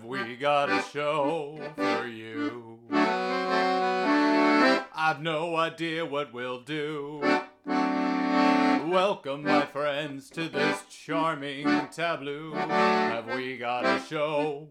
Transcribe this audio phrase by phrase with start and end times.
[0.00, 2.78] have we got a show for you?
[2.90, 4.86] I've
[5.20, 7.20] no idea what we'll do.
[7.66, 12.54] Welcome, my friends, to this charming tableau.
[12.54, 14.68] Have we got a show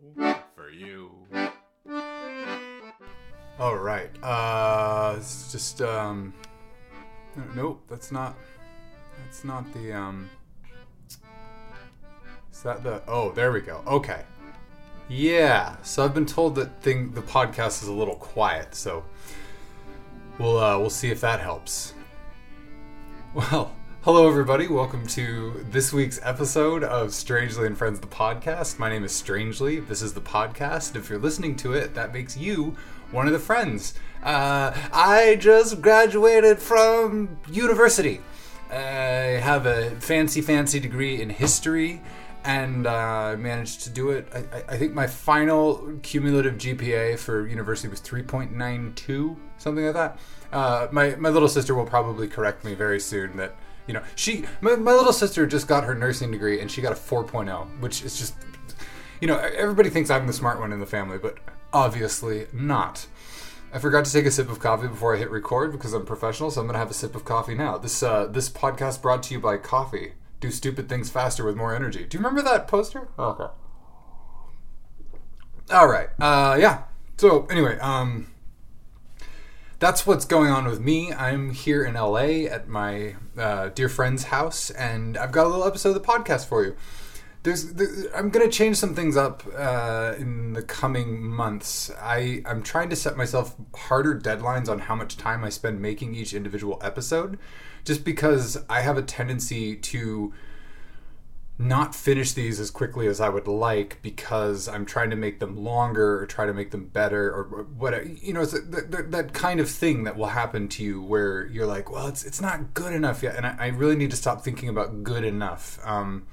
[0.55, 1.11] for you?
[3.59, 4.09] All right.
[4.23, 6.33] Uh, it's just um.
[7.55, 8.35] Nope, that's not.
[9.23, 10.27] That's not the um.
[12.51, 13.03] Is that the?
[13.07, 13.83] Oh, there we go.
[13.85, 14.23] Okay.
[15.09, 15.75] Yeah.
[15.81, 19.03] So I've been told that thing the podcast is a little quiet, so
[20.37, 21.95] we'll uh, we'll see if that helps.
[23.33, 24.67] Well, hello everybody.
[24.67, 28.77] Welcome to this week's episode of Strangely and Friends the podcast.
[28.77, 29.79] My name is Strangely.
[29.79, 30.95] This is the podcast.
[30.95, 32.75] If you're listening to it, that makes you
[33.09, 33.95] one of the friends.
[34.23, 38.21] Uh, I just graduated from university.
[38.71, 42.03] I have a fancy, fancy degree in history
[42.43, 44.27] and uh, managed to do it.
[44.33, 50.19] I, I- think my final cumulative GPA for university was 3.92, something like that.
[50.51, 53.55] Uh, my, my little sister will probably correct me very soon that,
[53.87, 56.91] you know, she, my, my little sister just got her nursing degree and she got
[56.91, 58.35] a 4.0, which is just,
[59.21, 61.37] you know, everybody thinks I'm the smart one in the family, but
[61.73, 63.05] obviously not.
[63.71, 66.49] I forgot to take a sip of coffee before I hit record because I'm professional,
[66.49, 67.77] so I'm gonna have a sip of coffee now.
[67.77, 70.13] This uh, this podcast brought to you by coffee.
[70.39, 72.05] Do stupid things faster with more energy.
[72.05, 73.09] Do you remember that poster?
[73.17, 73.47] Okay.
[75.71, 76.09] All right.
[76.19, 76.83] Uh, yeah.
[77.17, 78.31] So anyway, um,
[79.79, 81.13] that's what's going on with me.
[81.13, 85.65] I'm here in LA at my uh, dear friend's house, and I've got a little
[85.65, 86.75] episode of the podcast for you.
[87.43, 91.89] There's, there, I'm going to change some things up uh, in the coming months.
[92.01, 96.13] I, I'm trying to set myself harder deadlines on how much time I spend making
[96.13, 97.39] each individual episode,
[97.83, 100.33] just because I have a tendency to
[101.61, 105.57] not finish these as quickly as I would like because I'm trying to make them
[105.57, 108.05] longer or try to make them better or whatever.
[108.05, 111.65] You know, it's that, that, kind of thing that will happen to you where you're
[111.65, 114.41] like, well, it's it's not good enough yet, and I, I really need to stop
[114.41, 115.79] thinking about good enough.
[115.83, 116.27] Um,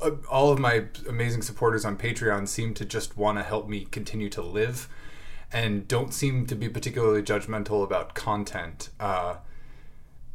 [0.00, 3.84] uh, all of my amazing supporters on Patreon seem to just want to help me
[3.90, 4.88] continue to live
[5.52, 8.90] and don't seem to be particularly judgmental about content.
[8.98, 9.36] Uh,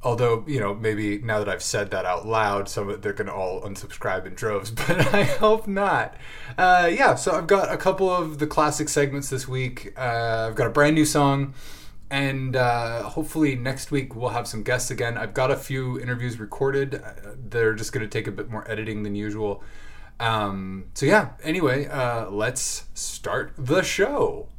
[0.04, 3.28] although, you know, maybe now that I've said that out loud, some of they're going
[3.28, 6.16] to all unsubscribe in droves, but I hope not.
[6.58, 9.94] Uh, yeah, so I've got a couple of the classic segments this week.
[9.98, 11.54] Uh, I've got a brand new song.
[12.10, 15.18] And uh, hopefully next week we'll have some guests again.
[15.18, 17.02] I've got a few interviews recorded.
[17.04, 19.64] Uh, they're just going to take a bit more editing than usual.
[20.20, 21.30] Um, so yeah.
[21.42, 24.50] Anyway, uh, let's start the show.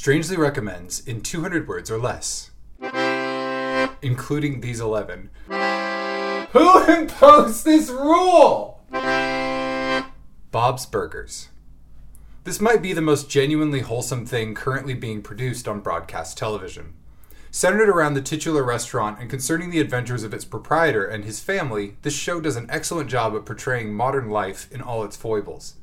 [0.00, 2.52] Strangely recommends in 200 words or less,
[4.00, 5.28] including these 11.
[6.52, 8.80] Who imposed this rule?
[10.50, 11.50] Bob's Burgers.
[12.44, 16.94] This might be the most genuinely wholesome thing currently being produced on broadcast television.
[17.50, 21.98] Centered around the titular restaurant and concerning the adventures of its proprietor and his family,
[22.00, 25.74] this show does an excellent job of portraying modern life in all its foibles.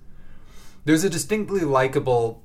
[0.85, 2.41] There's a distinctly likable,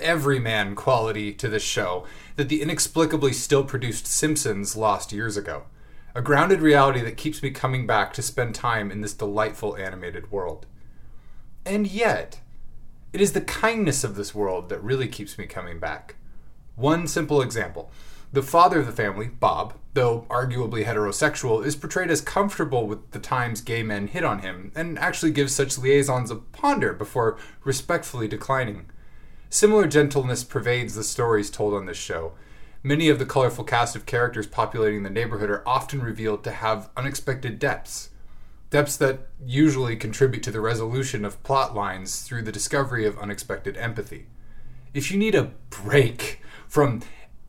[0.00, 2.04] everyman quality to this show
[2.36, 5.64] that the inexplicably still produced Simpsons lost years ago.
[6.14, 10.32] A grounded reality that keeps me coming back to spend time in this delightful animated
[10.32, 10.66] world.
[11.64, 12.40] And yet,
[13.12, 16.16] it is the kindness of this world that really keeps me coming back.
[16.74, 17.92] One simple example.
[18.32, 23.18] The father of the family, Bob, though arguably heterosexual, is portrayed as comfortable with the
[23.18, 28.28] times gay men hit on him, and actually gives such liaisons a ponder before respectfully
[28.28, 28.90] declining.
[29.50, 32.32] Similar gentleness pervades the stories told on this show.
[32.82, 36.90] Many of the colorful cast of characters populating the neighborhood are often revealed to have
[36.96, 38.10] unexpected depths.
[38.70, 43.76] Depths that usually contribute to the resolution of plot lines through the discovery of unexpected
[43.78, 44.26] empathy.
[44.92, 47.00] If you need a break from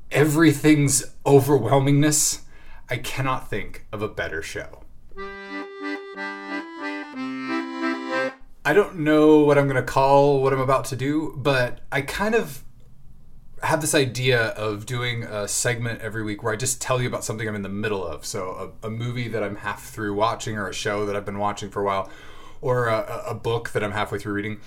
[0.10, 2.42] everything's overwhelmingness,
[2.90, 4.84] I cannot think of a better show.
[8.70, 12.02] I don't know what I'm going to call what I'm about to do, but I
[12.02, 12.64] kind of
[13.64, 17.24] have this idea of doing a segment every week where I just tell you about
[17.24, 18.28] something I'm in the middle of.
[18.28, 21.40] So, a, a movie that I'm half through watching, or a show that I've been
[21.40, 22.12] watching for a while,
[22.62, 24.60] or a, a book that I'm halfway through reading.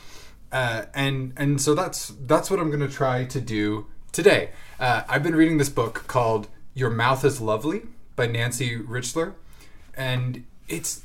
[0.51, 4.51] Uh, and and so that's that's what I'm going to try to do today.
[4.81, 7.83] Uh, I've been reading this book called Your Mouth is Lovely
[8.17, 9.35] by Nancy Richler,
[9.97, 11.03] and it's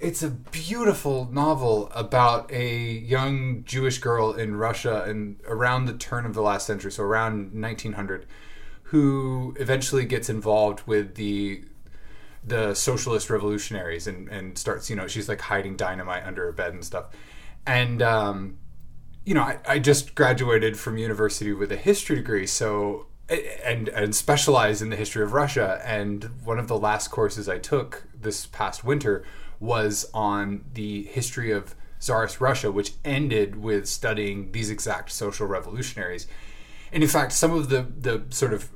[0.00, 6.24] it's a beautiful novel about a young Jewish girl in Russia and around the turn
[6.24, 8.26] of the last century, so around 1900,
[8.84, 11.64] who eventually gets involved with the
[12.42, 16.72] the socialist revolutionaries and, and starts, you know, she's like hiding dynamite under her bed
[16.72, 17.04] and stuff.
[17.66, 18.56] And, um,
[19.26, 23.06] you know, I, I just graduated from university with a history degree, so
[23.62, 25.82] and and specialize in the history of Russia.
[25.84, 29.24] And one of the last courses I took this past winter
[29.60, 36.26] was on the history of Tsarist Russia, which ended with studying these exact social revolutionaries.
[36.92, 38.70] And in fact, some of the the sort of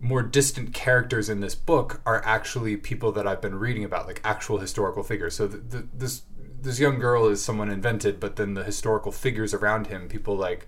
[0.00, 4.20] more distant characters in this book are actually people that I've been reading about, like
[4.22, 5.34] actual historical figures.
[5.34, 6.22] So the, the, this
[6.60, 10.66] this young girl is someone invented, but then the historical figures around him, people like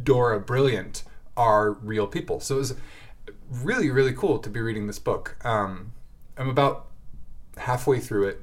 [0.00, 1.02] Dora Brilliant,
[1.36, 2.40] are real people.
[2.40, 2.74] So it was
[3.50, 5.36] really really cool to be reading this book.
[5.44, 5.92] Um,
[6.36, 6.88] I'm about
[7.58, 8.40] halfway through it,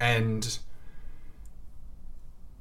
[0.00, 0.58] and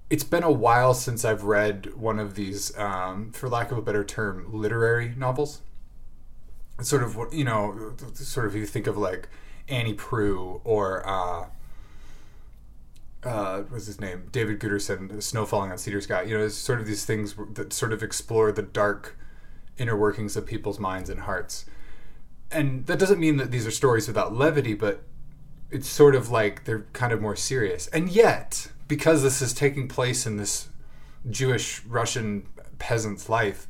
[0.09, 3.81] it's been a while since I've read one of these, um, for lack of a
[3.81, 5.62] better term, literary novels.
[6.81, 9.30] sort of you know, sort of you think of like
[9.68, 11.47] Annie Proulx or uh,
[13.24, 16.21] uh, what's his name, David Guterson, Snow Falling on Cedar Sky.
[16.24, 19.18] You know, it's sort of these things that sort of explore the dark
[19.77, 21.65] inner workings of people's minds and hearts.
[22.51, 25.03] And that doesn't mean that these are stories without levity, but
[25.71, 27.88] it's sort of like they're kind of more serious.
[27.88, 30.69] And yet, because this is taking place in this
[31.29, 32.47] Jewish Russian
[32.77, 33.67] peasant's life,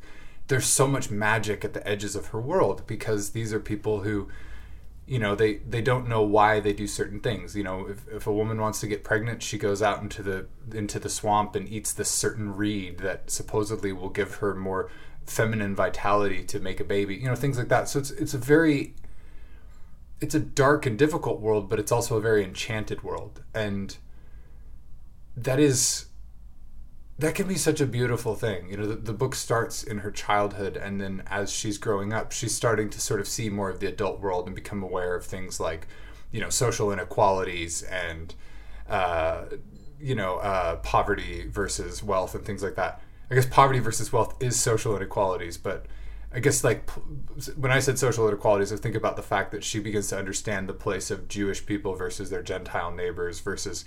[0.48, 4.28] there's so much magic at the edges of her world because these are people who
[5.06, 8.26] you know they they don't know why they do certain things you know if, if
[8.26, 11.68] a woman wants to get pregnant she goes out into the into the swamp and
[11.68, 14.90] eats this certain reed that supposedly will give her more
[15.24, 18.38] feminine vitality to make a baby you know things like that so it's it's a
[18.38, 18.94] very
[20.20, 23.98] it's a dark and difficult world but it's also a very enchanted world and
[25.36, 26.06] that is
[27.18, 28.68] that can be such a beautiful thing.
[28.68, 32.30] You know, the, the, book starts in her childhood, and then as she's growing up,
[32.30, 35.24] she's starting to sort of see more of the adult world and become aware of
[35.24, 35.86] things like,
[36.30, 38.34] you know, social inequalities and,
[38.88, 39.44] uh,
[39.98, 43.00] you know, uh, poverty versus wealth and things like that.
[43.30, 45.86] I guess poverty versus wealth is social inequalities, but
[46.36, 46.88] I guess like
[47.56, 50.68] when I said social inequalities, I think about the fact that she begins to understand
[50.68, 53.86] the place of Jewish people versus their Gentile neighbors versus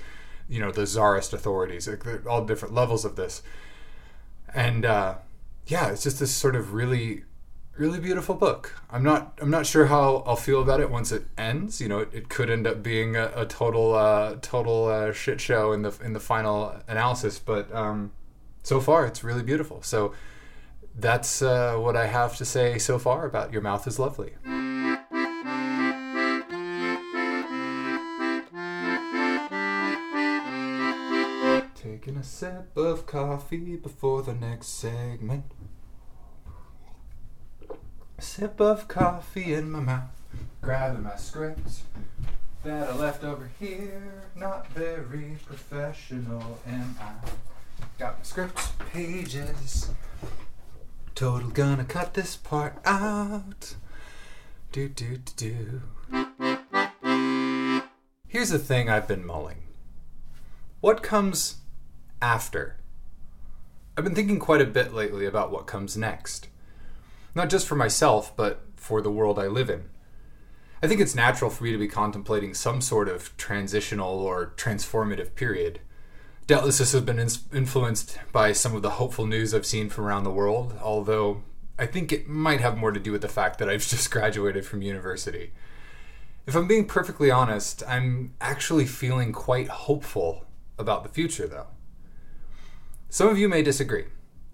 [0.49, 1.87] you know the czarist authorities.
[1.87, 3.43] Like all different levels of this.
[4.51, 5.15] And uh,
[5.67, 7.23] yeah it's just this sort of really
[7.77, 8.81] really beautiful book.
[8.89, 11.79] I'm not i'm not sure how i'll feel about it once it ends.
[11.79, 15.39] You know it, it could end up being a, a total uh, total uh, shit
[15.39, 18.11] show in the in the final analysis but um,
[18.63, 19.83] so far it's really beautiful.
[19.83, 20.13] So
[20.99, 24.33] that's uh, what i have to say so far about your mouth is lovely
[31.75, 35.45] Taking a sip of coffee before the next segment.
[38.17, 40.09] A sip of coffee in my mouth,
[40.61, 41.83] grabbing my scripts
[42.63, 44.25] that I left over here.
[44.35, 47.13] Not very professional, am I?
[47.97, 49.89] Got my scripts pages.
[51.19, 53.75] Total gonna cut this part out.
[54.71, 55.81] Do do do do.
[58.25, 59.63] Here's the thing I've been mulling.
[60.79, 61.57] What comes
[62.21, 62.77] after.
[63.97, 66.47] I've been thinking quite a bit lately about what comes next.
[67.35, 69.89] Not just for myself, but for the world I live in.
[70.81, 75.35] I think it's natural for me to be contemplating some sort of transitional or transformative
[75.35, 75.81] period.
[76.49, 80.23] Doubtless this has been influenced by some of the hopeful news I've seen from around
[80.23, 81.43] the world, although
[81.77, 84.65] I think it might have more to do with the fact that I've just graduated
[84.65, 85.53] from university.
[86.47, 90.47] If I'm being perfectly honest, I'm actually feeling quite hopeful
[90.79, 91.67] about the future, though.
[93.09, 94.05] Some of you may disagree.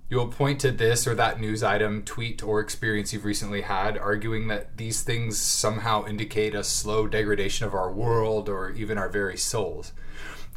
[0.09, 3.97] You will point to this or that news item, tweet, or experience you've recently had,
[3.97, 9.07] arguing that these things somehow indicate a slow degradation of our world or even our
[9.07, 9.93] very souls.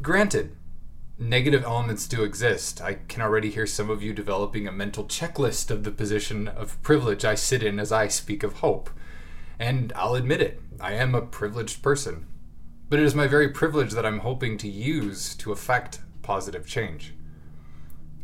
[0.02, 0.56] Granted,
[1.18, 2.80] negative elements do exist.
[2.80, 6.80] I can already hear some of you developing a mental checklist of the position of
[6.82, 8.88] privilege I sit in as I speak of hope.
[9.58, 12.26] And I'll admit it, I am a privileged person.
[12.88, 17.14] But it is my very privilege that I'm hoping to use to effect positive change.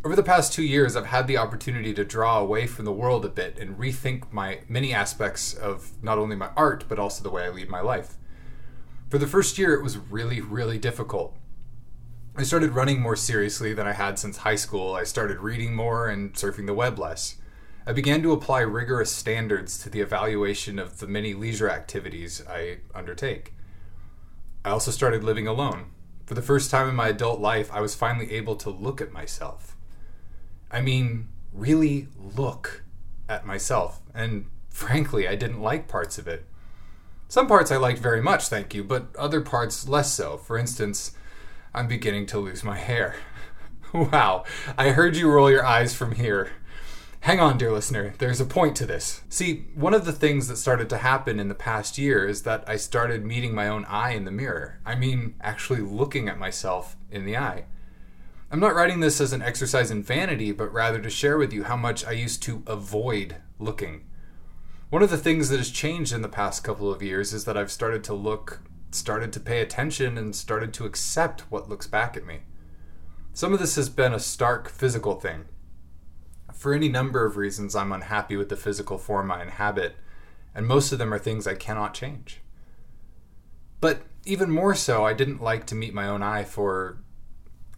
[0.05, 3.25] Over the past two years, I've had the opportunity to draw away from the world
[3.25, 7.31] a bit and rethink my many aspects of not only my art, but also the
[7.31, 8.17] way I lead my life.
[9.09, 11.37] For the first year, it was really, really difficult.
[12.37, 14.95] I started running more seriously than I had since high school.
[14.95, 17.37] I started reading more and surfing the web less.
[17.87, 22.79] I began to apply rigorous standards to the evaluation of the many leisure activities I
[22.95, 23.55] undertake.
[24.65, 25.91] I also started living alone.
[26.27, 29.13] For the first time in my adult life, I was finally able to look at
[29.13, 29.77] myself.
[30.71, 32.83] I mean, really look
[33.29, 34.01] at myself.
[34.15, 36.47] And Frankly, I didn't like parts of it.
[37.29, 40.37] Some parts I liked very much, thank you, but other parts less so.
[40.37, 41.13] For instance,
[41.75, 43.17] I'm beginning to lose my hair.
[43.93, 44.45] wow,
[44.79, 46.53] I heard you roll your eyes from here.
[47.21, 49.23] Hang on, dear listener, there's a point to this.
[49.29, 52.63] See, one of the things that started to happen in the past year is that
[52.69, 54.79] I started meeting my own eye in the mirror.
[54.87, 57.65] I mean, actually looking at myself in the eye.
[58.53, 61.65] I'm not writing this as an exercise in vanity, but rather to share with you
[61.65, 64.05] how much I used to avoid looking.
[64.91, 67.57] One of the things that has changed in the past couple of years is that
[67.57, 68.61] I've started to look,
[68.95, 72.41] started to pay attention, and started to accept what looks back at me.
[73.33, 75.47] Some of this has been a stark physical thing
[76.65, 79.97] for any number of reasons, I'm unhappy with the physical form I inhabit,
[80.55, 82.41] and most of them are things I cannot change.
[83.81, 87.03] But even more so, I didn't like to meet my own eye for,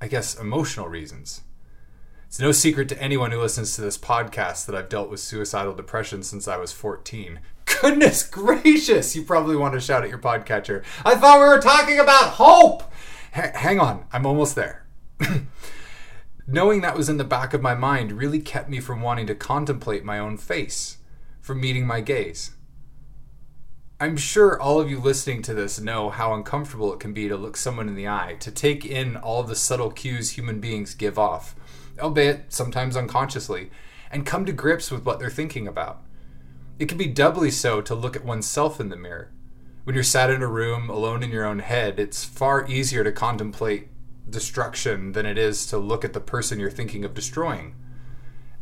[0.00, 1.40] I guess, emotional reasons.
[2.28, 5.74] It's no secret to anyone who listens to this podcast that I've dealt with suicidal
[5.74, 7.40] depression since I was 14.
[7.80, 9.14] Goodness gracious!
[9.14, 10.84] You probably want to shout at your podcatcher.
[11.04, 12.82] I thought we were talking about hope!
[13.34, 14.86] H- hang on, I'm almost there.
[16.46, 19.34] Knowing that was in the back of my mind really kept me from wanting to
[19.34, 20.98] contemplate my own face,
[21.40, 22.52] from meeting my gaze.
[23.98, 27.36] I'm sure all of you listening to this know how uncomfortable it can be to
[27.36, 31.18] look someone in the eye, to take in all the subtle cues human beings give
[31.18, 31.56] off,
[31.98, 33.70] albeit sometimes unconsciously,
[34.10, 36.02] and come to grips with what they're thinking about.
[36.78, 39.32] It can be doubly so to look at oneself in the mirror.
[39.84, 43.12] When you're sat in a room alone in your own head, it's far easier to
[43.12, 43.88] contemplate
[44.28, 47.74] destruction than it is to look at the person you're thinking of destroying.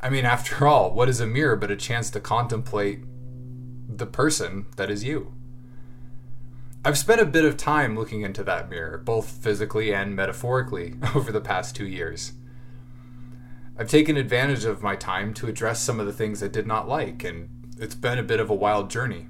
[0.01, 3.01] I mean, after all, what is a mirror but a chance to contemplate
[3.89, 5.35] the person that is you?
[6.85, 11.33] I've spent a bit of time looking into that mirror, both physically and metaphorically, over
[11.33, 12.33] the past two years.
[13.77, 16.87] I've taken advantage of my time to address some of the things I did not
[16.87, 19.27] like, and it's been a bit of a wild journey.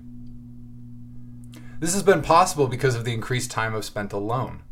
[1.80, 4.62] This has been possible because of the increased time I've spent alone.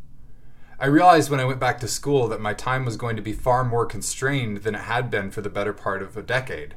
[0.79, 3.33] I realized when I went back to school that my time was going to be
[3.33, 6.75] far more constrained than it had been for the better part of a decade.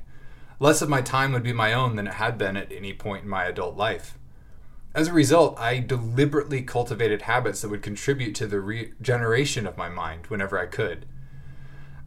[0.59, 3.23] Less of my time would be my own than it had been at any point
[3.23, 4.17] in my adult life.
[4.93, 9.89] As a result, I deliberately cultivated habits that would contribute to the regeneration of my
[9.89, 11.05] mind whenever I could.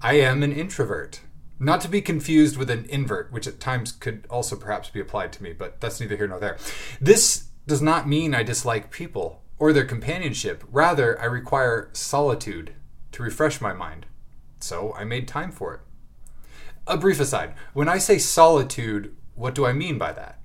[0.01, 1.21] I am an introvert,
[1.59, 5.33] not to be confused with an invert, which at times could also perhaps be applied
[5.33, 6.57] to me, but that's neither here nor there.
[7.01, 10.65] This does not mean I dislike people or their companionship.
[10.71, 12.75] Rather, I require solitude
[13.13, 14.07] to refresh my mind.
[14.61, 15.81] So I made time for it.
[16.87, 20.41] A brief aside when I say solitude, what do I mean by that?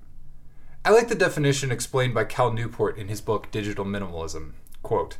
[0.84, 4.52] I like the definition explained by Cal Newport in his book Digital Minimalism.
[4.82, 5.16] Quote,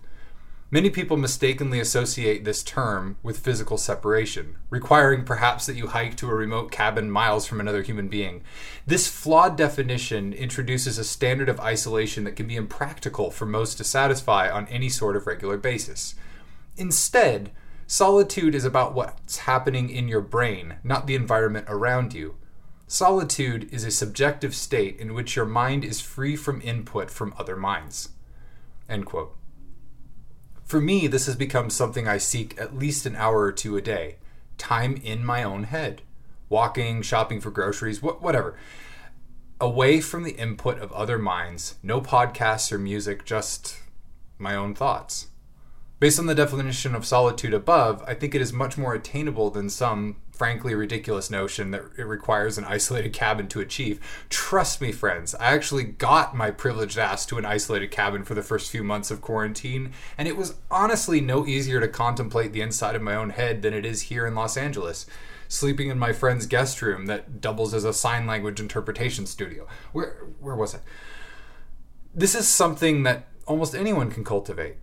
[0.74, 6.28] Many people mistakenly associate this term with physical separation, requiring perhaps that you hike to
[6.28, 8.42] a remote cabin miles from another human being.
[8.84, 13.84] This flawed definition introduces a standard of isolation that can be impractical for most to
[13.84, 16.16] satisfy on any sort of regular basis.
[16.76, 17.52] Instead,
[17.86, 22.34] solitude is about what's happening in your brain, not the environment around you.
[22.88, 27.54] Solitude is a subjective state in which your mind is free from input from other
[27.54, 28.08] minds.
[28.88, 29.36] End quote.
[30.64, 33.82] For me, this has become something I seek at least an hour or two a
[33.82, 34.16] day.
[34.56, 36.02] Time in my own head.
[36.48, 38.56] Walking, shopping for groceries, wh- whatever.
[39.60, 43.78] Away from the input of other minds, no podcasts or music, just
[44.38, 45.28] my own thoughts.
[46.04, 49.70] Based on the definition of solitude above, I think it is much more attainable than
[49.70, 54.00] some frankly ridiculous notion that it requires an isolated cabin to achieve.
[54.28, 58.42] Trust me, friends, I actually got my privileged ass to an isolated cabin for the
[58.42, 62.96] first few months of quarantine, and it was honestly no easier to contemplate the inside
[62.96, 65.06] of my own head than it is here in Los Angeles.
[65.48, 69.66] Sleeping in my friend's guest room that doubles as a sign language interpretation studio.
[69.92, 70.82] Where where was it?
[72.14, 74.76] This is something that almost anyone can cultivate.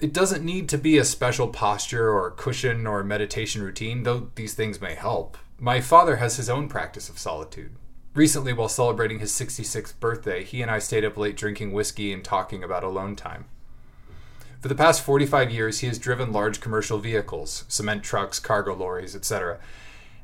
[0.00, 4.54] It doesn't need to be a special posture or cushion or meditation routine, though these
[4.54, 5.36] things may help.
[5.58, 7.76] My father has his own practice of solitude.
[8.14, 12.24] Recently, while celebrating his 66th birthday, he and I stayed up late drinking whiskey and
[12.24, 13.44] talking about alone time.
[14.60, 19.14] For the past 45 years, he has driven large commercial vehicles, cement trucks, cargo lorries,
[19.14, 19.58] etc.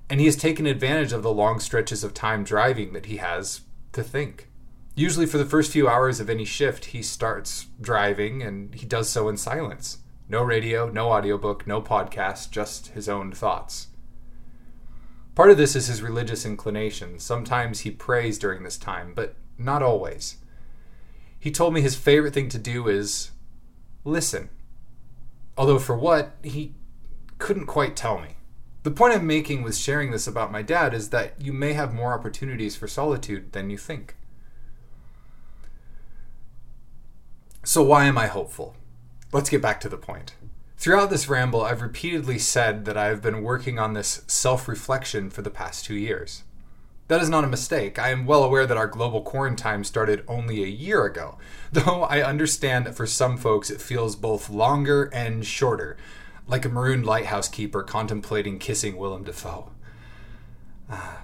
[0.08, 3.60] And he has taken advantage of the long stretches of time driving that he has
[3.92, 4.48] to think.
[4.98, 9.10] Usually, for the first few hours of any shift, he starts driving and he does
[9.10, 9.98] so in silence.
[10.26, 13.88] No radio, no audiobook, no podcast, just his own thoughts.
[15.34, 17.18] Part of this is his religious inclination.
[17.18, 20.38] Sometimes he prays during this time, but not always.
[21.38, 23.32] He told me his favorite thing to do is
[24.02, 24.48] listen.
[25.58, 26.74] Although, for what, he
[27.36, 28.36] couldn't quite tell me.
[28.82, 31.92] The point I'm making with sharing this about my dad is that you may have
[31.92, 34.16] more opportunities for solitude than you think.
[37.66, 38.76] So, why am I hopeful?
[39.32, 40.36] Let's get back to the point.
[40.76, 45.30] Throughout this ramble, I've repeatedly said that I have been working on this self reflection
[45.30, 46.44] for the past two years.
[47.08, 47.98] That is not a mistake.
[47.98, 51.38] I am well aware that our global quarantine started only a year ago,
[51.72, 55.96] though I understand that for some folks it feels both longer and shorter,
[56.46, 59.72] like a marooned lighthouse keeper contemplating kissing Willem Dafoe.
[60.88, 61.16] Uh,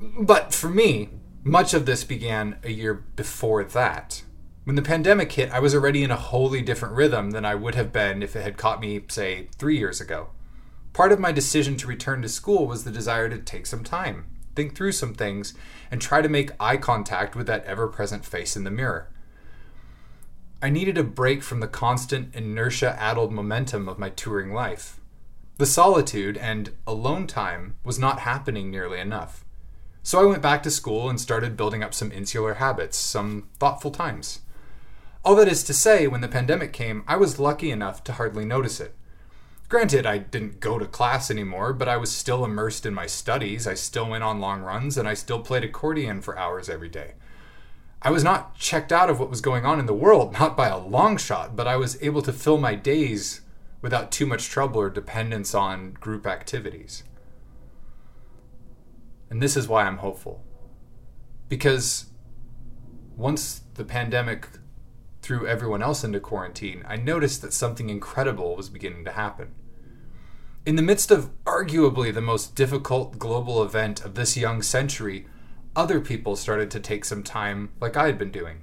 [0.00, 1.10] but for me,
[1.44, 4.24] much of this began a year before that.
[4.64, 7.74] When the pandemic hit, I was already in a wholly different rhythm than I would
[7.74, 10.28] have been if it had caught me, say, three years ago.
[10.92, 14.26] Part of my decision to return to school was the desire to take some time,
[14.54, 15.54] think through some things,
[15.90, 19.08] and try to make eye contact with that ever present face in the mirror.
[20.62, 25.00] I needed a break from the constant inertia addled momentum of my touring life.
[25.58, 29.44] The solitude and alone time was not happening nearly enough.
[30.04, 33.90] So I went back to school and started building up some insular habits, some thoughtful
[33.90, 34.38] times.
[35.24, 38.44] All that is to say, when the pandemic came, I was lucky enough to hardly
[38.44, 38.94] notice it.
[39.68, 43.66] Granted, I didn't go to class anymore, but I was still immersed in my studies,
[43.66, 47.12] I still went on long runs, and I still played accordion for hours every day.
[48.02, 50.68] I was not checked out of what was going on in the world, not by
[50.68, 53.42] a long shot, but I was able to fill my days
[53.80, 57.04] without too much trouble or dependence on group activities.
[59.30, 60.42] And this is why I'm hopeful.
[61.48, 62.06] Because
[63.16, 64.48] once the pandemic
[65.22, 69.54] threw everyone else into quarantine, I noticed that something incredible was beginning to happen.
[70.66, 75.26] In the midst of arguably the most difficult global event of this young century,
[75.74, 78.62] other people started to take some time like I had been doing.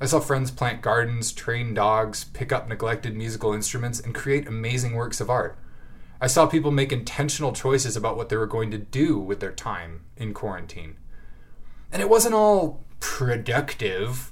[0.00, 4.94] I saw friends plant gardens, train dogs, pick up neglected musical instruments, and create amazing
[4.94, 5.56] works of art.
[6.20, 9.52] I saw people make intentional choices about what they were going to do with their
[9.52, 10.96] time in quarantine.
[11.92, 14.31] And it wasn't all productive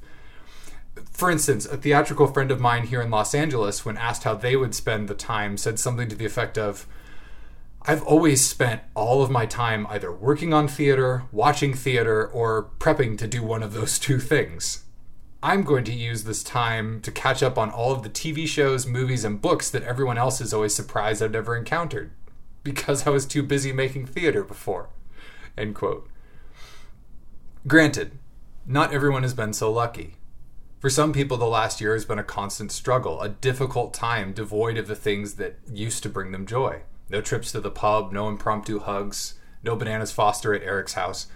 [1.20, 4.56] for instance, a theatrical friend of mine here in Los Angeles, when asked how they
[4.56, 6.86] would spend the time, said something to the effect of,
[7.82, 13.18] I've always spent all of my time either working on theater, watching theater, or prepping
[13.18, 14.84] to do one of those two things.
[15.42, 18.86] I'm going to use this time to catch up on all of the TV shows,
[18.86, 22.12] movies, and books that everyone else is always surprised I've never encountered
[22.64, 24.88] because I was too busy making theater before.
[25.58, 26.08] End quote.
[27.66, 28.12] Granted,
[28.64, 30.16] not everyone has been so lucky.
[30.80, 34.78] For some people, the last year has been a constant struggle, a difficult time devoid
[34.78, 36.80] of the things that used to bring them joy.
[37.10, 41.26] No trips to the pub, no impromptu hugs, no bananas Foster at Eric's house.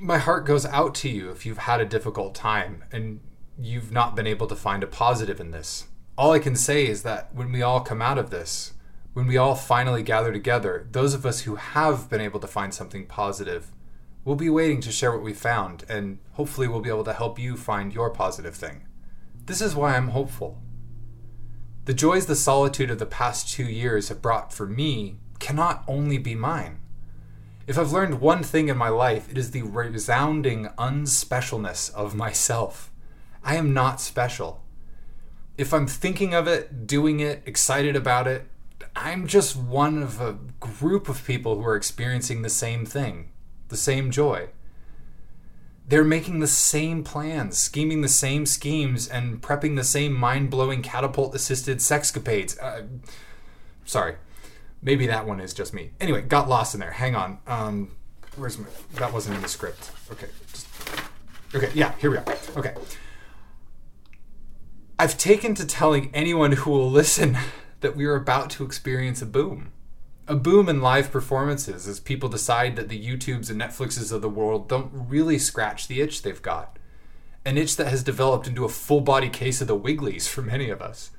[0.00, 3.20] My heart goes out to you if you've had a difficult time and
[3.58, 5.88] you've not been able to find a positive in this.
[6.16, 8.72] All I can say is that when we all come out of this,
[9.12, 12.72] when we all finally gather together, those of us who have been able to find
[12.72, 13.70] something positive
[14.28, 17.38] We'll be waiting to share what we found, and hopefully, we'll be able to help
[17.38, 18.86] you find your positive thing.
[19.46, 20.60] This is why I'm hopeful.
[21.86, 26.18] The joys the solitude of the past two years have brought for me cannot only
[26.18, 26.80] be mine.
[27.66, 32.92] If I've learned one thing in my life, it is the resounding unspecialness of myself.
[33.42, 34.62] I am not special.
[35.56, 38.46] If I'm thinking of it, doing it, excited about it,
[38.94, 43.30] I'm just one of a group of people who are experiencing the same thing
[43.68, 44.48] the same joy.
[45.88, 50.82] They're making the same plans, scheming the same schemes, and prepping the same mind blowing
[50.82, 52.62] catapult assisted sexcapades.
[52.62, 52.82] Uh,
[53.86, 54.16] sorry.
[54.82, 55.92] Maybe that one is just me.
[56.00, 56.92] Anyway, got lost in there.
[56.92, 57.38] Hang on.
[57.46, 57.96] Um,
[58.36, 58.66] where's my.
[58.94, 59.90] That wasn't in the script.
[60.12, 60.28] Okay.
[60.52, 60.68] Just,
[61.54, 62.24] okay, yeah, here we are.
[62.56, 62.74] Okay.
[64.98, 67.38] I've taken to telling anyone who will listen
[67.80, 69.72] that we are about to experience a boom
[70.28, 74.28] a boom in live performances as people decide that the YouTubes and Netflixes of the
[74.28, 76.78] world don't really scratch the itch they've got.
[77.46, 80.68] An itch that has developed into a full body case of the Wigglies for many
[80.68, 81.12] of us.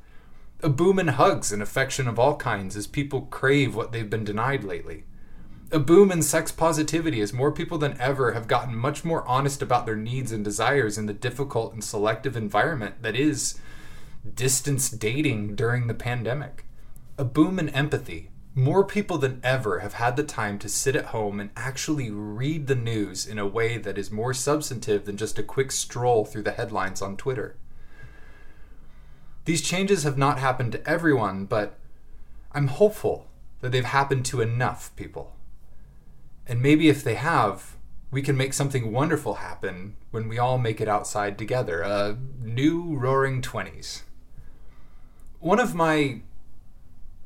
[0.62, 4.24] A boom in hugs and affection of all kinds as people crave what they've been
[4.24, 5.06] denied lately.
[5.72, 9.63] A boom in sex positivity as more people than ever have gotten much more honest
[9.63, 13.60] about their needs and desires in the difficult and selective environment that is
[14.36, 16.65] distance dating during the pandemic.
[17.17, 21.05] A boom in empathy more people than ever have had the time to sit at
[21.05, 25.39] home and actually read the news in a way that is more substantive than just
[25.39, 27.55] a quick stroll through the headlines on Twitter.
[29.45, 31.77] These changes have not happened to everyone, but
[32.51, 33.27] I'm hopeful
[33.62, 35.35] that they've happened to enough people.
[36.47, 37.75] And maybe if they have,
[38.12, 42.95] we can make something wonderful happen when we all make it outside together a new
[42.95, 44.01] roaring 20s.
[45.39, 46.21] One of my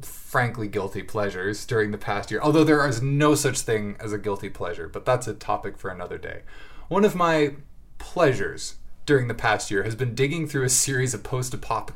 [0.01, 2.41] frankly guilty pleasures during the past year.
[2.41, 5.89] Although there is no such thing as a guilty pleasure, but that's a topic for
[5.89, 6.41] another day.
[6.87, 7.53] One of my
[7.97, 8.75] pleasures
[9.05, 11.95] during the past year has been digging through a series of post-apocalyptic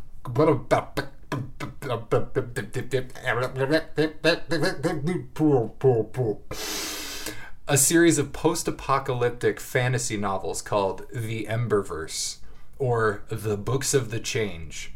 [7.69, 12.37] a series of post-apocalyptic fantasy novels called The Emberverse
[12.79, 14.93] or The Books of the Change.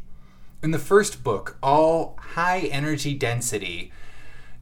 [0.63, 3.91] In the first book, all high energy density,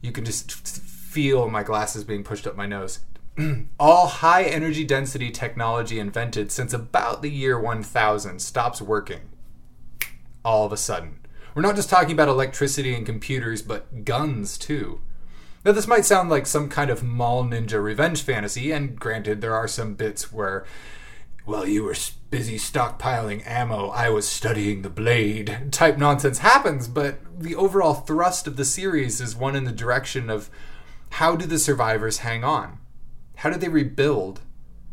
[0.00, 3.00] you can just feel my glasses being pushed up my nose.
[3.78, 9.28] all high energy density technology invented since about the year 1000 stops working.
[10.42, 11.18] All of a sudden.
[11.54, 15.02] We're not just talking about electricity and computers, but guns too.
[15.64, 19.54] Now, this might sound like some kind of mall ninja revenge fantasy, and granted, there
[19.54, 20.64] are some bits where,
[21.44, 21.96] while you were
[22.30, 28.46] busy stockpiling ammo, I was studying the blade type nonsense happens, but the overall thrust
[28.46, 30.50] of the series is one in the direction of
[31.14, 32.78] how do the survivors hang on?
[33.36, 34.40] How do they rebuild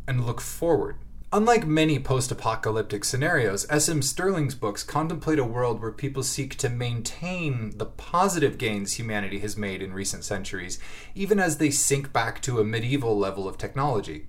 [0.07, 0.95] and look forward?
[1.33, 4.01] Unlike many post apocalyptic scenarios, S.M.
[4.01, 9.57] Stirling's books contemplate a world where people seek to maintain the positive gains humanity has
[9.57, 10.79] made in recent centuries,
[11.13, 14.27] even as they sink back to a medieval level of technology.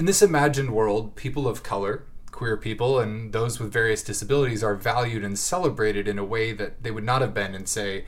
[0.00, 4.74] In this imagined world, people of color, queer people, and those with various disabilities are
[4.74, 8.06] valued and celebrated in a way that they would not have been in, say,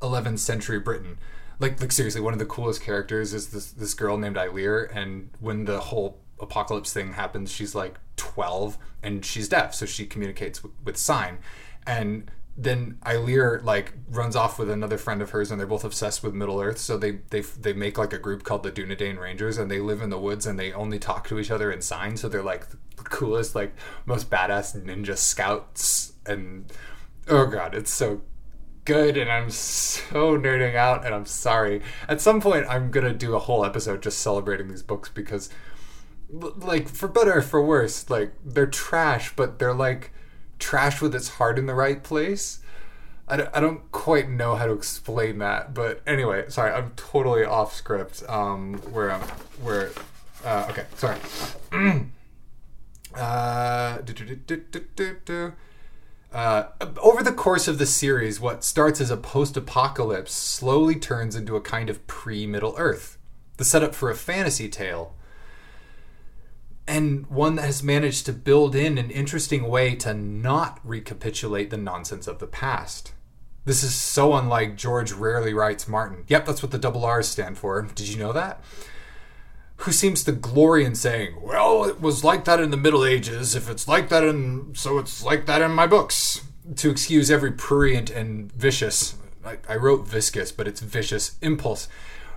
[0.00, 1.18] 11th century Britain.
[1.58, 5.28] Like, like seriously, one of the coolest characters is this this girl named Eilir, and
[5.38, 10.62] when the whole apocalypse thing happens, she's like 12 and she's deaf, so she communicates
[10.62, 11.40] with, with sign.
[11.86, 16.22] And then Eilir like runs off with another friend of hers, and they're both obsessed
[16.22, 16.78] with Middle Earth.
[16.78, 20.02] So they they they make like a group called the Dunedain Rangers, and they live
[20.02, 22.16] in the woods, and they only talk to each other in sign.
[22.16, 23.74] So they're like the coolest, like
[24.06, 26.12] most badass ninja scouts.
[26.26, 26.72] And
[27.28, 28.20] oh god, it's so
[28.84, 31.82] good, and I'm so nerding out, and I'm sorry.
[32.08, 35.50] At some point, I'm gonna do a whole episode just celebrating these books because
[36.30, 40.10] like for better or for worse like they're trash but they're like
[40.58, 42.60] trash with its heart in the right place.
[43.26, 47.42] I don't, I don't quite know how to explain that but anyway sorry i'm totally
[47.42, 49.22] off script um where i'm
[49.62, 49.92] where
[50.44, 51.18] uh, okay sorry.
[53.16, 53.98] Uh,
[56.32, 56.64] uh,
[57.00, 61.54] over the course of the series, what starts as a post apocalypse slowly turns into
[61.54, 63.16] a kind of pre Middle Earth.
[63.56, 65.14] The setup for a fantasy tale
[66.86, 71.76] and one that has managed to build in an interesting way to not recapitulate the
[71.76, 73.12] nonsense of the past.
[73.64, 76.24] This is so unlike George rarely writes Martin.
[76.28, 77.80] Yep, that's what the double R's stand for.
[77.82, 78.62] Did you know that?
[79.78, 83.54] Who seems to glory in saying, well, it was like that in the Middle Ages,
[83.54, 86.42] if it's like that in, so it's like that in my books.
[86.76, 91.88] To excuse every prurient and vicious, I, I wrote viscous, but it's vicious impulse,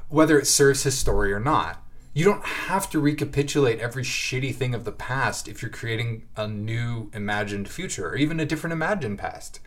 [0.10, 1.82] whether it serves his story or not.
[2.18, 6.48] You don't have to recapitulate every shitty thing of the past if you're creating a
[6.48, 9.60] new imagined future or even a different imagined past.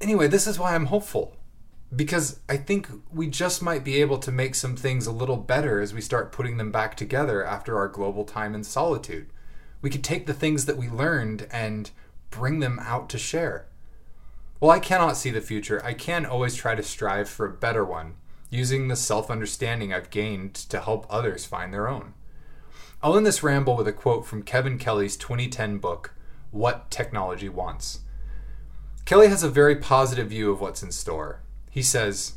[0.00, 1.36] Anyway, this is why I'm hopeful.
[1.94, 5.80] Because I think we just might be able to make some things a little better
[5.80, 9.28] as we start putting them back together after our global time in solitude.
[9.82, 11.92] We could take the things that we learned and
[12.30, 13.68] bring them out to share.
[14.58, 17.84] While I cannot see the future, I can always try to strive for a better
[17.84, 18.16] one
[18.50, 22.14] using the self understanding I've gained to help others find their own.
[23.02, 26.14] I'll end this ramble with a quote from Kevin Kelly's 2010 book,
[26.50, 28.00] What Technology Wants.
[29.04, 31.42] Kelly has a very positive view of what's in store.
[31.70, 32.34] He says,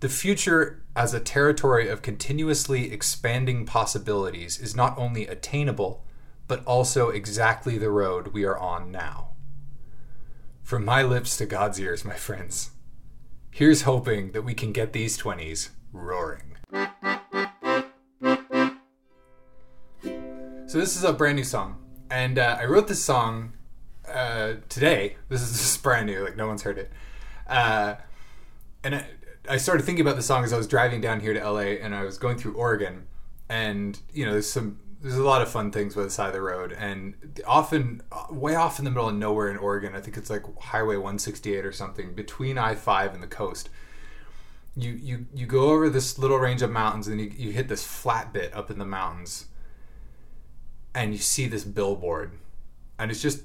[0.00, 6.04] The future as a territory of continuously expanding possibilities is not only attainable,
[6.48, 9.32] but also exactly the road we are on now.
[10.62, 12.70] From my lips to God's ears, my friends.
[13.54, 16.56] Here's hoping that we can get these 20s roaring.
[20.66, 21.76] So, this is a brand new song.
[22.10, 23.52] And uh, I wrote this song
[24.10, 25.16] uh, today.
[25.28, 26.90] This is just brand new, like, no one's heard it.
[27.46, 27.96] Uh,
[28.82, 29.06] and I,
[29.46, 31.94] I started thinking about the song as I was driving down here to LA and
[31.94, 33.06] I was going through Oregon.
[33.50, 36.32] And, you know, there's some there's a lot of fun things by the side of
[36.32, 37.14] the road and
[37.46, 40.96] often way off in the middle of nowhere in oregon i think it's like highway
[40.96, 43.68] 168 or something between i5 and the coast
[44.74, 47.84] you you you go over this little range of mountains and you, you hit this
[47.84, 49.46] flat bit up in the mountains
[50.94, 52.32] and you see this billboard.
[52.98, 53.42] And it's just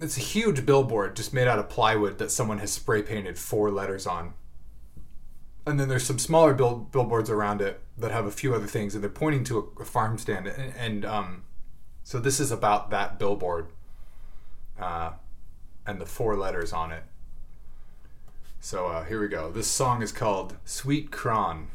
[0.00, 3.70] it's a huge billboard just made out of plywood that someone has spray painted four
[3.70, 4.32] letters on
[5.66, 8.94] and then there's some smaller bill, billboards around it that have a few other things,
[8.94, 10.46] and they're pointing to a, a farm stand.
[10.46, 11.44] And, and um,
[12.02, 13.68] so this is about that billboard
[14.80, 15.12] uh,
[15.86, 17.04] and the four letters on it.
[18.60, 19.50] So uh, here we go.
[19.50, 21.68] This song is called Sweet Cron.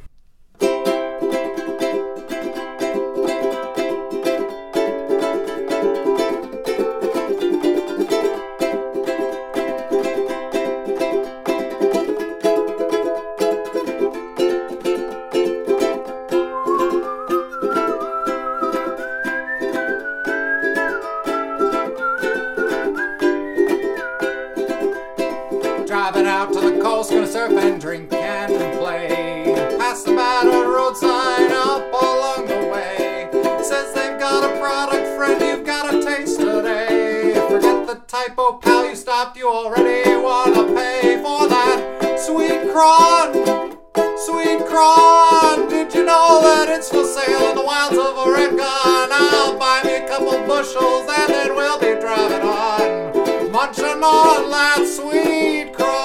[27.49, 29.53] Surf and drink and play.
[29.77, 33.29] Pass the battle road sign up along the way.
[33.63, 37.34] Says they've got a product, friend, you've got a taste today.
[37.47, 43.77] Forget the typo, pal, you stopped, you already wanna pay for that sweet cron.
[44.17, 48.60] Sweet cron, did you know that it's for sale in the wilds of Oregon?
[48.60, 54.88] I'll buy me a couple bushels and then we'll be driving on, munching on that
[54.88, 56.05] sweet cron.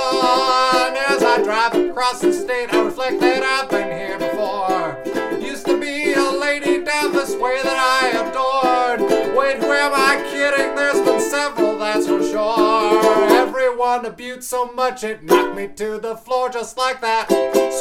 [2.20, 5.40] Across the state, I reflect that I've been here before.
[5.40, 9.34] Used to be a lady down this way that I adored.
[9.34, 10.74] Wait, who am I kidding?
[10.74, 13.24] There's been several, that's for sure.
[13.32, 17.28] Everyone abused so much it knocked me to the floor just like that.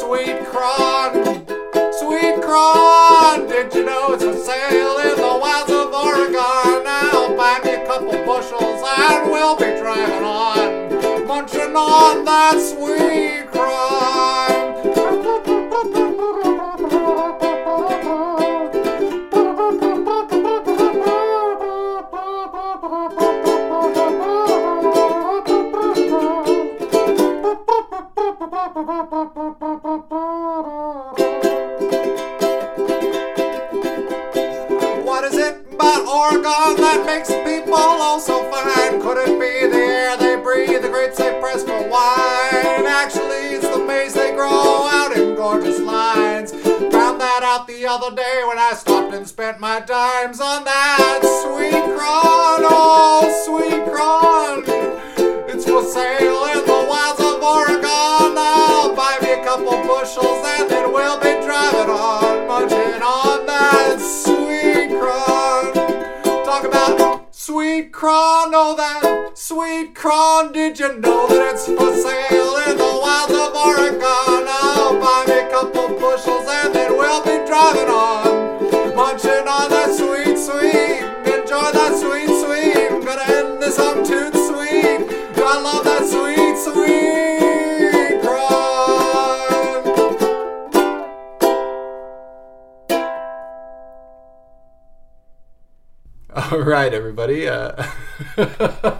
[0.00, 1.44] Sweet cron,
[2.00, 3.46] sweet cron.
[3.46, 6.84] Did you know it's for sale in the wilds of Oregon?
[6.84, 13.39] Now buy me a couple bushels and we'll be driving on, munching on that sweet
[70.70, 74.46] Did you know that it's for sale in the wilds of Oregon?
[74.46, 79.90] I'll buy me a couple bushels and then we'll be driving on, munching on that
[79.90, 81.02] sweet, sweet.
[81.26, 83.02] Enjoy that sweet, sweet.
[83.04, 85.10] Gonna end this on toot sweet.
[85.42, 88.22] I love that sweet, sweet
[96.32, 96.52] cron.
[96.52, 97.48] All right, everybody.
[97.48, 98.99] Uh,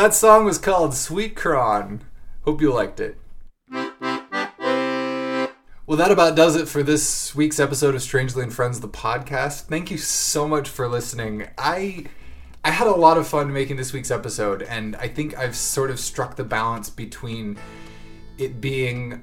[0.00, 2.00] that song was called Sweet Cron.
[2.46, 3.18] Hope you liked it.
[5.86, 9.64] Well, that about does it for this week's episode of Strangely and Friends, the podcast.
[9.64, 11.48] Thank you so much for listening.
[11.58, 12.06] I
[12.64, 15.90] I had a lot of fun making this week's episode, and I think I've sort
[15.90, 17.58] of struck the balance between
[18.38, 19.22] it being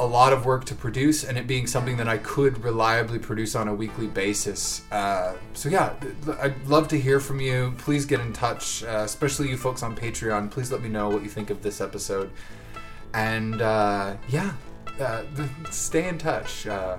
[0.00, 3.54] a lot of work to produce and it being something that I could reliably produce
[3.56, 4.82] on a weekly basis.
[4.92, 5.94] Uh, so yeah,
[6.40, 7.74] I'd love to hear from you.
[7.78, 10.50] Please get in touch, uh, especially you folks on Patreon.
[10.50, 12.30] Please let me know what you think of this episode.
[13.14, 14.52] And uh, yeah,
[15.00, 15.22] uh,
[15.70, 16.66] stay in touch.
[16.66, 16.96] Uh,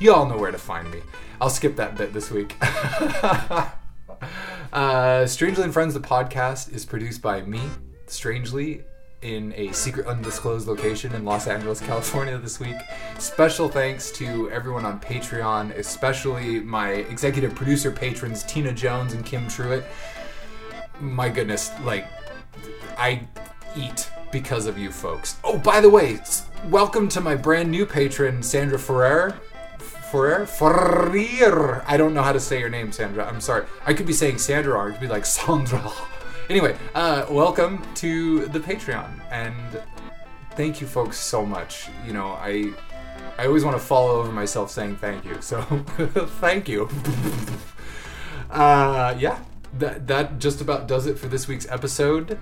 [0.00, 1.02] you all know where to find me.
[1.40, 2.56] I'll skip that bit this week.
[4.72, 7.60] uh, Strangely and Friends, the podcast, is produced by me,
[8.06, 8.82] Strangely,
[9.22, 12.76] in a secret undisclosed location in Los Angeles, California this week.
[13.18, 19.46] Special thanks to everyone on Patreon, especially my executive producer patrons Tina Jones and Kim
[19.46, 19.84] Truitt.
[21.00, 22.06] My goodness, like
[22.96, 23.26] I
[23.76, 25.36] eat because of you folks.
[25.44, 26.18] Oh, by the way,
[26.66, 29.38] welcome to my brand new patron Sandra Ferrer.
[29.78, 30.46] Ferrer?
[30.46, 31.84] Ferrer.
[31.86, 33.26] I don't know how to say your name, Sandra.
[33.26, 33.66] I'm sorry.
[33.84, 34.88] I could be saying Sandra wrong.
[34.88, 35.92] It could be like Sandra.
[36.48, 39.82] Anyway, uh, welcome to the Patreon, and
[40.52, 41.88] thank you folks so much.
[42.06, 42.72] You know, I
[43.36, 45.42] I always want to fall over myself saying thank you.
[45.42, 45.62] So
[46.40, 46.88] thank you.
[48.50, 49.40] uh, yeah,
[49.78, 52.38] that that just about does it for this week's episode.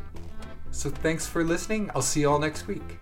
[0.70, 1.90] So thanks for listening.
[1.94, 2.98] I'll see you all next week.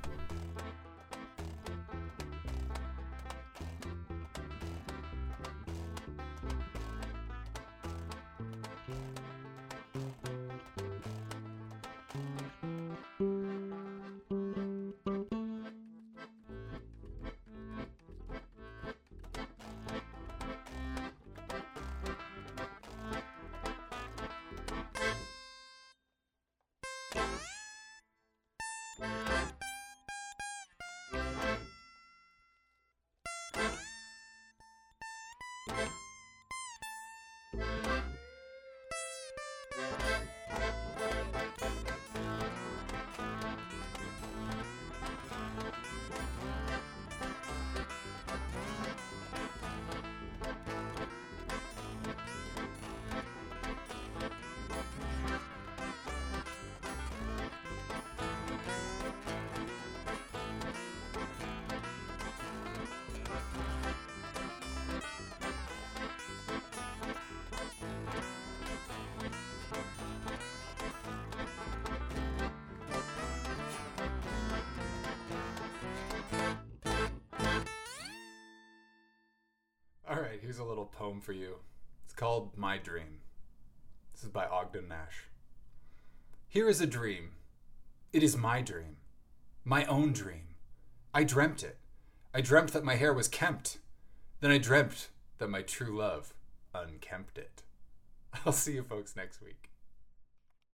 [80.23, 81.57] Right, here's a little poem for you.
[82.05, 83.21] It's called My Dream.
[84.13, 85.25] This is by Ogden Nash.
[86.49, 87.33] Here is a dream.
[88.13, 88.99] It is my dream.
[89.65, 90.55] My own dream.
[91.13, 91.79] I dreamt it.
[92.33, 93.79] I dreamt that my hair was kempt.
[94.41, 95.09] Then I dreamt
[95.39, 96.35] that my true love
[96.73, 97.63] unkempt it.
[98.47, 99.72] I'll see you folks next week.